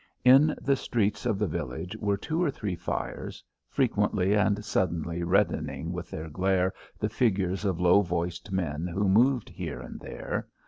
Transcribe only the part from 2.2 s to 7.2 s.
or three fires, frequently and suddenly reddening with their glare the